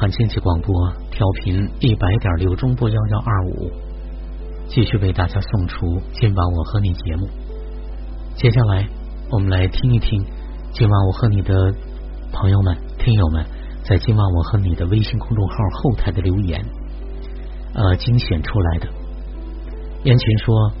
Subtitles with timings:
[0.00, 3.70] 汉经济广播，调频一百点六中波幺幺二五，
[4.66, 7.28] 继续为大家送出今晚我和你节目。
[8.34, 8.86] 接下来，
[9.30, 10.24] 我们来听一听
[10.72, 11.72] 今晚我和你的
[12.32, 13.44] 朋友们、听友们
[13.84, 16.64] 在今晚我和你的微信公众号后台的留言，
[17.74, 18.88] 呃，精选出来的。
[20.04, 20.72] 燕群说，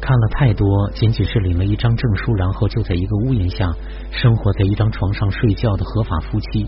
[0.00, 3.70] 看了太多，仅仅是领了一张证书，然后就在一个屋檐下
[4.10, 6.66] 生活在一张床上睡觉的合法夫妻。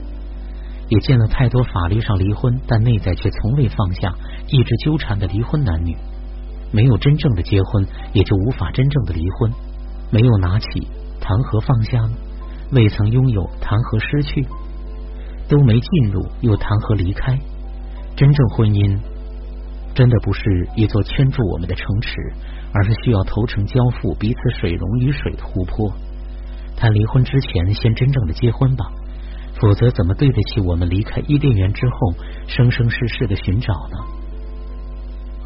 [0.94, 4.14] 也见了太多法律上离婚，但内在却从未放下，
[4.46, 5.96] 一直纠缠的离婚男女。
[6.72, 9.50] 没有真正的结婚，也就无法真正的离婚。
[10.12, 10.86] 没有拿起，
[11.20, 12.12] 谈何放下呢？
[12.70, 14.46] 未曾拥有，谈何失去？
[15.48, 17.36] 都没进入，又谈何离开？
[18.14, 18.96] 真正婚姻，
[19.96, 22.14] 真的不是一座圈住我们的城池，
[22.72, 25.92] 而是需要投诚交付，彼此水溶于水的湖泊。
[26.76, 28.84] 谈离婚之前，先真正的结婚吧。
[29.64, 32.12] 否则，怎么对得起我们离开伊甸园之后
[32.46, 33.96] 生生世世的寻找呢？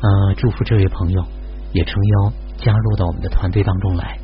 [0.03, 1.23] 呃，祝福这位朋友
[1.73, 4.19] 也诚邀加入到我们的团队当中来。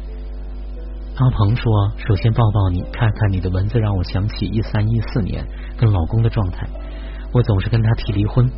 [1.14, 5.46] 阿鹏说：“首先抱抱你，看看你的文字，让我想起一三一四年
[5.78, 6.66] 跟老公的状态。
[7.32, 8.50] 我总是跟他提离婚，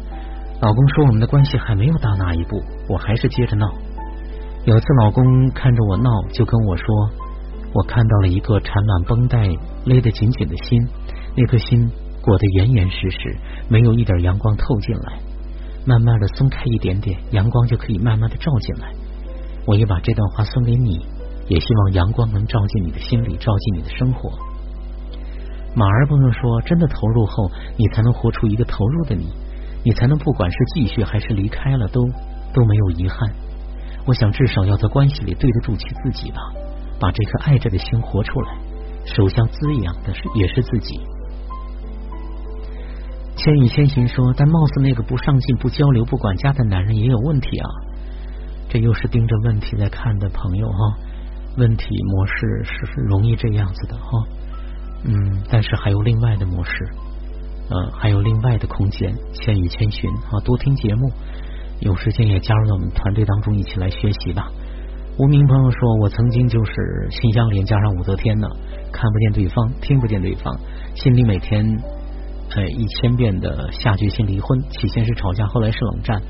[0.62, 3.70] 老公说我们的关系还没有到那一步，我还是接着闹。
[4.64, 6.86] 有次老公看着我闹，就跟我说：
[7.74, 9.48] 我看到了一个缠满绷带、
[9.84, 10.88] 勒得紧紧的心。”
[11.36, 11.90] 那颗心
[12.22, 13.36] 裹得严严实实，
[13.68, 15.18] 没有一点阳光透进来。
[15.84, 18.90] 慢慢的松开一点点，阳光就可以慢慢的照进来。
[19.66, 20.98] 我也把这段话送给你，
[21.48, 24.32] 也希望阳光能照进你的心里，照进你的生活。
[25.76, 29.28] 马儿不能说，真的投入后，你才能活出一个投入的你，
[29.84, 32.02] 你才能不管是继续还是离开了，都
[32.54, 33.30] 都没有遗憾。
[34.06, 36.40] 我想至少要在关系里对得住起自己吧，
[36.98, 38.56] 把这颗爱着的心活出来，
[39.04, 40.98] 手相滋养的是也是自己。
[43.46, 47.70] 千与千寻说：“但貌似那个不上进、不交流、不管家的男人也有问题啊！
[48.68, 50.96] 这又是盯着问题在看的朋友哈，
[51.56, 54.26] 问题模式是容易这样子的哈。
[55.04, 56.72] 嗯，但是还有另外的模式，
[57.70, 59.14] 呃，还有另外的空间。
[59.32, 61.12] 千与千寻啊，多听节目，
[61.78, 64.50] 有时间也加入到我们团队当中一起来学习吧。”
[65.18, 66.72] 无名朋友说：“我曾经就是
[67.12, 68.48] 心相连加上武则天呢，
[68.90, 70.58] 看不见对方，听不见对方，
[70.96, 71.64] 心里每天。”
[72.54, 76.22] 哎，一千遍的下决心离婚，起先是吵架，后来是冷战，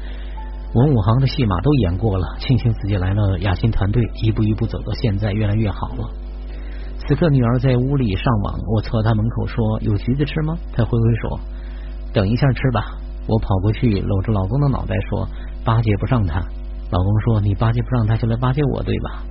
[0.74, 2.26] 文武行的戏码都演过了。
[2.40, 6.10] 庆幸自己来了雅欣团队，一步一步走到现在，越来越好了。
[6.98, 11.38] 此刻女儿在屋里上网，我凑她门口说：“有橘子吃吗？”她挥挥手
[12.12, 12.82] ：“等一下吃吧。”
[13.28, 15.28] 我跑过去搂着老公的脑袋说
[15.64, 16.40] ：“巴结不上他。”
[16.90, 19.22] 老公说：“你巴结不上他，就来巴结我，对吧？”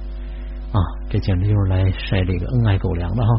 [0.72, 0.79] 啊，
[1.09, 3.29] 这简直就是来晒这个恩爱狗粮的哈。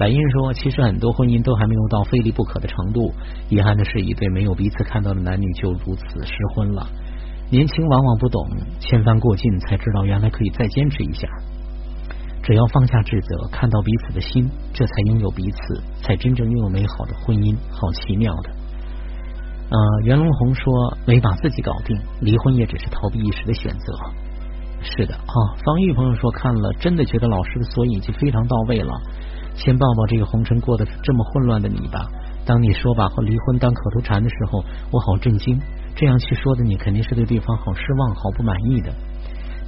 [0.00, 3.12] 莱茵说：“其实很多婚姻都还没有到非离不可的程度，
[3.50, 6.88] 遗憾的是，一对没有彼此看到的男女就如此失婚了。
[7.50, 8.48] 年轻往往不懂，
[8.80, 11.28] 千帆过尽才知道原来可以再坚持一下。
[12.42, 17.54] 只要放下指责，看到彼此的心，这才拥有彼此，才真正拥有美好的婚姻。
[17.70, 18.50] 好奇妙的。”
[19.68, 23.98] 呃，袁隆红说：“没把自己搞定，离婚也只是逃避一时的选择。”
[24.82, 28.90] 是的啊，方玉朋友说看了，真的觉得老师的索引已经非常到位了。
[29.62, 32.08] 先抱抱这个红尘过得这么混乱的你吧。
[32.46, 35.60] 当你说把和离婚当口头禅的时候，我好震惊。
[35.94, 38.90] 这样去说的你，肯定是对对方好失望、好不满意的。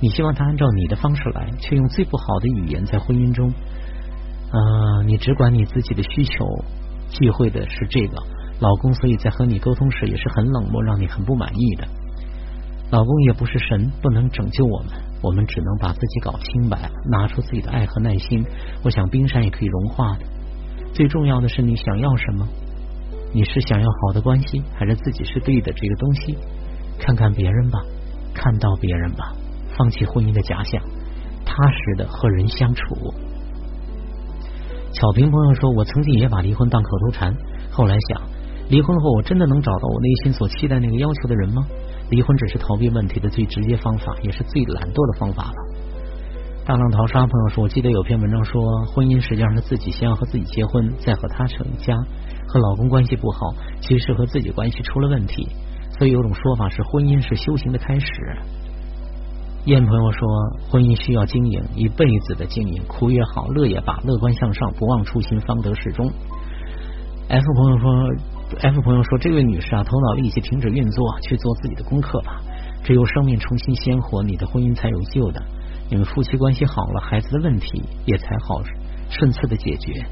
[0.00, 3.48] 你希望他按照你的方式来，却用最不好的语言在婚姻中。
[3.50, 6.46] 啊，你只管你自己的需求，
[7.08, 8.16] 忌讳的是这个
[8.60, 11.86] 老公，所以在和你沟通时也是很冷漠，让你很不满意的。
[12.92, 14.88] 老公也不是神，不能拯救我们。
[15.22, 18.44] 我们只能把自己搞清白，拿出自己的爱和耐心。
[18.84, 20.24] 我想冰山也可以融化的。
[20.92, 22.46] 最重要的是你想要什么？
[23.32, 26.36] 你是想要好的关系，还是自己是对的这个东西？
[26.98, 27.82] 看看别人吧，
[28.34, 29.32] 看到别人吧，
[29.74, 30.82] 放弃婚姻的假想，
[31.46, 33.14] 踏实的和人相处。
[34.92, 37.34] 巧平朋友说：“我曾经也把离婚当口头禅，
[37.70, 38.20] 后来想，
[38.68, 41.66] 离婚后我真的能找到我内心所期待那个要求的人吗？”
[42.12, 45.56] 离婚只是逃避问题的最直接方法，也是最懒惰的方法了。
[46.66, 51.96] 大浪淘沙朋友说，我记得有篇文章说，婚姻实际上是自己先要和自己结婚，再和他成家。
[52.46, 55.48] 和老公关系不好，其实是和自己关系出了问题。
[55.96, 58.06] 所以有种说法是，婚姻是修行的开始。
[59.64, 60.28] 燕朋友说，
[60.68, 66.12] 婚姻需要经营，一辈子的经营，苦也好，乐也罢，乐观向上，不忘初心，方得始终。
[67.30, 68.31] F 朋友说。
[68.60, 72.40] F 朋友说：“这位女士啊，头脑立即停止运作，去做自己的功课吧。
[72.84, 75.42] 只有生命重新鲜活，你的婚姻才有救的。
[75.90, 78.62] 你们夫妻关系好了，孩子的问题也才好
[79.10, 80.04] 顺次的解决。”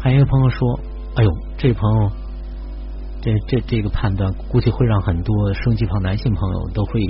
[0.00, 0.80] 还有一个朋友说
[1.16, 2.10] ：“哎呦，这朋友
[3.20, 7.00] 这这这个判断估计会让很多升级旁男性朋友都会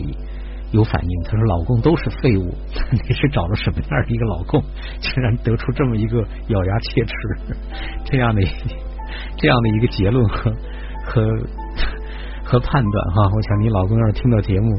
[0.70, 1.22] 有反应。
[1.24, 2.54] 他说：“老公都是废物，
[3.08, 4.62] 你是找了什么样的一个老公，
[5.00, 7.12] 竟然得出这么一个咬牙切齿
[8.04, 8.42] 这样的
[9.36, 10.50] 这样的一个结论和
[11.04, 11.22] 和
[12.44, 13.14] 和判断？
[13.14, 14.76] 哈，我想你老公要是听到节目，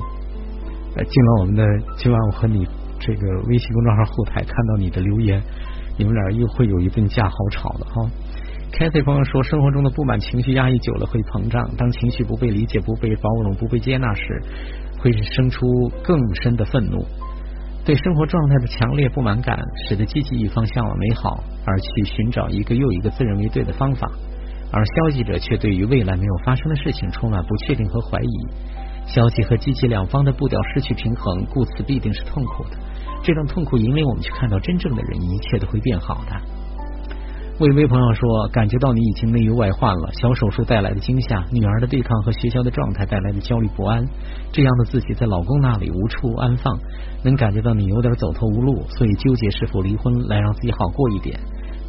[0.95, 1.63] 呃进了我们的
[1.97, 2.67] 今晚我和你
[2.99, 5.41] 这个微信公众号后台看到你的留言，
[5.97, 8.09] 你们俩又会有一顿架好吵的哈。”
[8.73, 14.41] Kathy 朋友说，生活中的不满情绪压抑久了会膨胀，当情绪不被理解、不被包容、不被接纳时，
[14.99, 15.67] 会生出
[16.03, 17.05] 更深的愤怒。
[17.85, 24.07] 对生活状态的强烈不满感，使得积极一方向往美好，而去寻找一个又一个自认为对的方法；
[24.71, 28.47] 而消极者却对于未来没有发生的事情充满不确定和怀疑。
[29.05, 32.77] 消极和积极两方的步调失去平衡，故此必定是痛苦的。
[33.21, 36.62] 这种痛苦引领我们去看到真正的人，一切都会变好的。
[37.67, 44.03] 一位朋友说：“感觉到你已经内忧外患了，小手术带来的惊吓，女儿的对抗和学校的状态带来的焦虑不安，
[44.51, 46.77] 这样的自己在老公那里无处安放，
[47.23, 51.39] 能感觉到你有点走投无路，所以纠结是否离婚来让自己好过一点。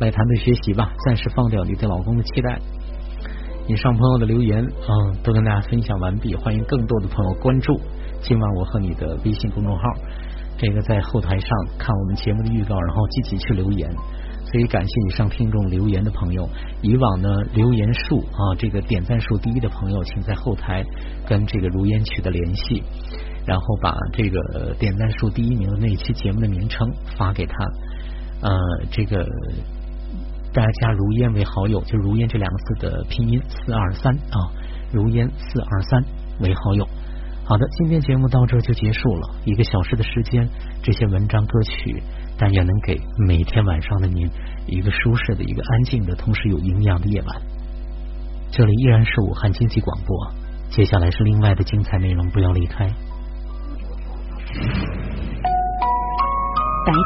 [0.01, 2.59] 来谈谈学习吧，暂时放掉你对老公的期待。”
[3.67, 7.81] 以上朋友的留言嗯，都跟大家分享完毕，欢迎更多的朋友关注
[8.21, 9.83] 今晚我和你的微信公众号，
[10.59, 11.49] 这个在后台上
[11.79, 13.91] 看我们节目的预告，然后积极去留言。
[14.55, 16.49] 所以感谢以上听众留言的朋友。
[16.81, 20.85] 以往呢，留言数啊，这个点赞数第一的朋友，请在后台
[21.27, 22.81] 跟这个如烟取得联系，
[23.45, 27.53] 然后把这个点赞数第一名的那一期节目的名称发给他。
[28.43, 28.57] 呃，
[28.93, 29.27] 这个
[30.53, 34.39] 大家加如烟为好友，就如烟这两个字的拼音四二三啊，
[34.93, 36.05] 如烟四二三
[36.39, 36.87] 为好友。
[37.47, 40.49] 好的，今天节目到这就结束了，一个小时的时间，
[40.83, 42.03] 这些文章歌曲。
[42.37, 42.99] 但愿能给
[43.29, 44.29] 每天晚上的您
[44.67, 47.37] 一个舒适的、一个安静的、同时有营养的夜晚。
[48.51, 50.33] 这里依然是武汉经济广播，
[50.69, 52.87] 接下来是另外的精彩内容，不要离开。
[56.87, 57.05] 白天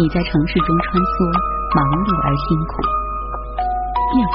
[0.00, 1.14] 你在城市中穿梭，
[1.76, 2.82] 忙碌而辛苦；
[4.16, 4.34] 夜晚